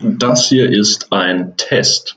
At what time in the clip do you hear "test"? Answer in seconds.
1.56-2.16